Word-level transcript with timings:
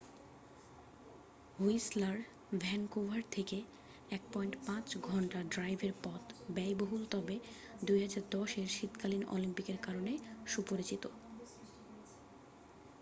Whistler 1.57 2.17
Vancouver 2.59 3.21
থেকে 3.31 3.57
1.5 4.11 5.07
ঘন্টা 5.07 5.39
ড্রাইভের 5.49 5.93
পথ 6.03 6.23
ব্যয়বহুল 6.49 7.03
তবে 7.05 7.35
2010 7.83 8.51
এর 8.57 8.69
শীতকালীন 8.69 9.23
অলিম্পিকের 9.27 9.79
কারণে 9.81 10.13
সুপরিচিত। 10.45 11.03